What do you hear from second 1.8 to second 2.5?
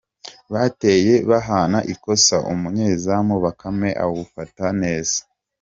ikosa,